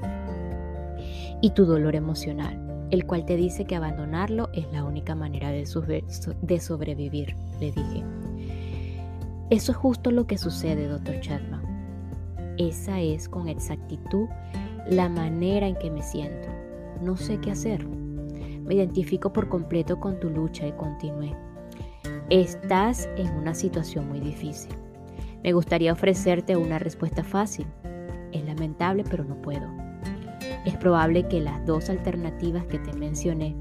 Y 1.41 1.51
tu 1.51 1.65
dolor 1.65 1.97
emocional, 1.97 2.87
el 2.91 3.07
cual 3.07 3.25
te 3.25 3.37
dice 3.37 3.65
que 3.65 3.77
abandonarlo 3.77 4.51
es 4.53 4.71
la 4.73 4.85
única 4.85 5.15
manera 5.15 5.51
de, 5.51 5.65
sobrevivir, 5.67 7.37
le 7.59 7.73
dije. 7.73 8.05
Eso 9.49 9.73
es 9.73 9.79
justo 9.79 10.11
lo 10.11 10.27
que 10.27 10.39
sucede, 10.39 10.87
doctor 10.87 11.19
Chapman. 11.21 11.63
Esa 12.59 13.01
es 13.01 13.29
con 13.29 13.49
exactitud 13.49 14.29
la 14.89 15.09
manera 15.09 15.67
en 15.67 15.77
que 15.77 15.91
me 15.91 16.03
siento. 16.03 16.49
No 17.03 17.17
sé 17.17 17.39
qué 17.39 17.53
hacer. 17.53 17.87
Me 17.87 18.75
identifico 18.75 19.33
por 19.33 19.49
completo 19.49 19.99
con 19.99 20.21
tu 20.21 20.29
lucha 20.29 20.67
y 20.67 20.73
continué. 20.73 21.35
Estás 22.31 23.09
en 23.17 23.29
una 23.31 23.55
situación 23.55 24.09
muy 24.09 24.21
difícil. 24.21 24.73
Me 25.43 25.53
gustaría 25.53 25.93
ofrecerte 25.93 26.57
una 26.57 26.79
respuesta 26.79 27.25
fácil. 27.25 27.67
Es 28.31 28.45
lamentable, 28.45 29.03
pero 29.11 29.25
no 29.25 29.35
puedo. 29.43 29.67
Es 30.65 30.77
probable 30.77 31.27
que 31.27 31.41
las 31.41 31.67
dos 31.67 31.91
alternativas 31.91 32.65
que 32.67 32.79
te 32.79 32.93
mencioné, 32.93 33.57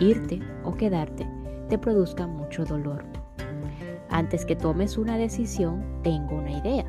irte 0.00 0.40
o 0.64 0.72
quedarte, 0.72 1.28
te 1.68 1.76
produzcan 1.76 2.34
mucho 2.34 2.64
dolor. 2.64 3.04
Antes 4.08 4.46
que 4.46 4.56
tomes 4.56 4.96
una 4.96 5.18
decisión, 5.18 5.84
tengo 6.02 6.36
una 6.36 6.52
idea. 6.52 6.86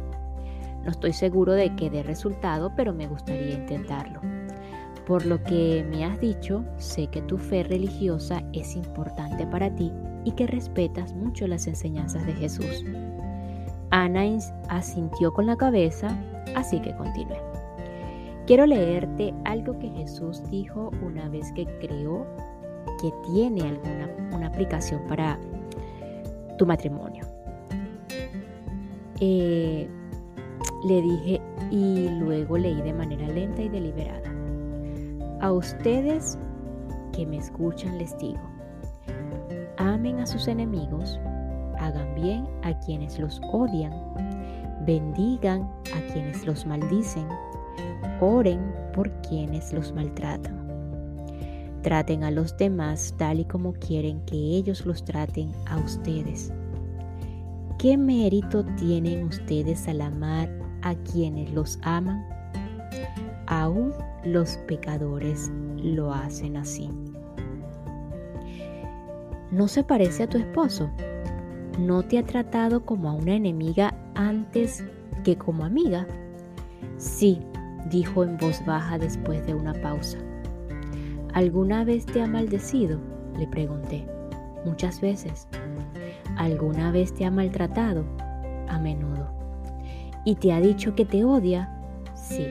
No 0.85 0.91
estoy 0.91 1.11
seguro 1.11 1.51
de 1.51 1.75
que 1.75 1.89
dé 1.89 2.03
resultado, 2.03 2.71
pero 2.73 2.93
me 2.93 3.09
gustaría 3.09 3.55
intentarlo. 3.55 4.21
Por 5.05 5.25
lo 5.25 5.43
que 5.43 5.85
me 5.89 6.05
has 6.05 6.21
dicho, 6.21 6.63
sé 6.77 7.07
que 7.07 7.21
tu 7.21 7.37
fe 7.37 7.63
religiosa 7.63 8.43
es 8.53 8.77
importante 8.77 9.45
para 9.45 9.75
ti 9.75 9.91
y 10.27 10.31
que 10.33 10.45
respetas 10.45 11.13
mucho 11.13 11.47
las 11.47 11.67
enseñanzas 11.67 12.25
de 12.25 12.33
Jesús. 12.33 12.83
Ana 13.91 14.25
asintió 14.67 15.33
con 15.33 15.45
la 15.45 15.55
cabeza, 15.55 16.09
así 16.53 16.81
que 16.81 16.93
continué. 16.97 17.39
Quiero 18.45 18.65
leerte 18.65 19.33
algo 19.45 19.79
que 19.79 19.87
Jesús 19.87 20.43
dijo 20.51 20.91
una 21.01 21.29
vez 21.29 21.49
que 21.53 21.65
creó 21.79 22.25
que 23.01 23.13
tiene 23.31 23.61
alguna 23.61 24.09
una 24.35 24.47
aplicación 24.47 25.07
para 25.07 25.39
tu 26.57 26.65
matrimonio. 26.65 27.25
Eh, 29.21 29.87
le 30.83 31.01
dije 31.01 31.41
y 31.71 32.09
luego 32.19 32.57
leí 32.57 32.81
de 32.81 32.91
manera 32.91 33.29
lenta 33.29 33.61
y 33.61 33.69
deliberada. 33.69 34.29
A 35.39 35.53
ustedes 35.53 36.37
que 37.13 37.25
me 37.25 37.37
escuchan 37.37 37.97
les 37.97 38.17
digo, 38.17 38.56
amen 39.77 40.19
a 40.19 40.25
sus 40.25 40.47
enemigos 40.47 41.19
hagan 41.79 42.15
bien 42.15 42.47
a 42.63 42.73
quienes 42.79 43.19
los 43.19 43.41
odian, 43.51 43.93
bendigan 44.85 45.61
a 45.95 46.13
quienes 46.13 46.45
los 46.45 46.65
maldicen, 46.65 47.27
oren 48.19 48.59
por 48.93 49.11
quienes 49.21 49.73
los 49.73 49.93
maltratan. 49.93 50.57
Traten 51.83 52.23
a 52.23 52.31
los 52.31 52.57
demás 52.57 53.13
tal 53.17 53.39
y 53.39 53.45
como 53.45 53.73
quieren 53.73 54.19
que 54.21 54.35
ellos 54.35 54.85
los 54.85 55.05
traten 55.05 55.51
a 55.67 55.77
ustedes. 55.77 56.51
¿Qué 57.77 57.97
mérito 57.97 58.65
tienen 58.77 59.25
ustedes 59.25 59.87
al 59.87 60.01
amar 60.01 60.49
a 60.81 60.95
quienes 60.95 61.51
los 61.53 61.79
aman? 61.83 62.25
Aún 63.45 63.93
los 64.25 64.57
pecadores 64.67 65.51
lo 65.77 66.11
hacen 66.11 66.57
así. 66.57 66.89
¿No 69.51 69.67
se 69.69 69.83
parece 69.83 70.23
a 70.23 70.27
tu 70.27 70.37
esposo? 70.37 70.89
¿No 71.79 72.03
te 72.03 72.17
ha 72.17 72.23
tratado 72.23 72.83
como 72.83 73.09
a 73.09 73.13
una 73.13 73.35
enemiga 73.35 73.93
antes 74.15 74.83
que 75.23 75.37
como 75.37 75.63
amiga? 75.63 76.05
Sí, 76.97 77.39
dijo 77.89 78.23
en 78.23 78.37
voz 78.37 78.65
baja 78.65 78.97
después 78.97 79.45
de 79.47 79.53
una 79.53 79.73
pausa. 79.73 80.17
¿Alguna 81.33 81.85
vez 81.85 82.05
te 82.05 82.21
ha 82.21 82.27
maldecido? 82.27 82.99
Le 83.37 83.47
pregunté. 83.47 84.05
Muchas 84.65 84.99
veces. 84.99 85.47
¿Alguna 86.35 86.91
vez 86.91 87.13
te 87.13 87.23
ha 87.25 87.31
maltratado? 87.31 88.03
A 88.67 88.79
menudo. 88.79 89.29
¿Y 90.25 90.35
te 90.35 90.51
ha 90.51 90.59
dicho 90.59 90.93
que 90.93 91.05
te 91.05 91.23
odia? 91.23 91.73
Sí. 92.15 92.47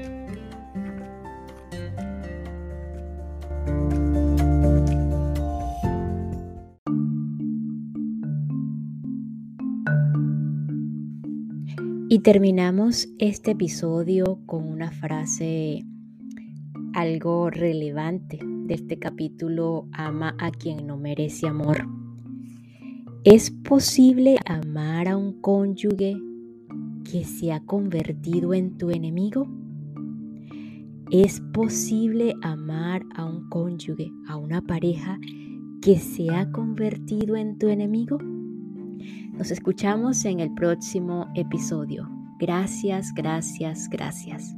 Y 12.09 12.21
terminamos 12.21 13.09
este 13.19 13.51
episodio 13.51 14.39
con 14.47 14.65
una 14.69 14.93
frase 14.93 15.85
algo 16.95 17.51
relevante 17.51 18.39
de 18.41 18.75
este 18.75 18.97
capítulo, 19.01 19.89
ama 19.91 20.37
a 20.39 20.53
quien 20.53 20.87
no 20.87 20.97
merece 20.97 21.49
amor. 21.49 21.85
¿Es 23.25 23.51
posible 23.51 24.39
amar 24.47 25.09
a 25.09 25.17
un 25.17 25.41
cónyuge 25.41 26.17
que 27.11 27.25
se 27.25 27.53
ha 27.53 27.65
convertido 27.65 28.55
en 28.55 28.79
tu 28.79 28.91
enemigo? 28.91 29.49
¿Es 31.11 31.41
posible 31.53 32.37
amar 32.41 33.03
a 33.17 33.25
un 33.25 33.49
cónyuge, 33.49 34.13
a 34.29 34.37
una 34.37 34.63
pareja 34.63 35.19
que 35.83 35.99
se 35.99 36.31
ha 36.31 36.53
convertido 36.53 37.35
en 37.35 37.59
tu 37.59 37.67
enemigo? 37.67 38.19
Nos 39.37 39.51
escuchamos 39.51 40.25
en 40.25 40.41
el 40.41 40.55
próximo 40.55 41.31
episodio. 41.35 42.09
Gracias, 42.39 43.13
gracias, 43.13 43.87
gracias. 43.91 44.57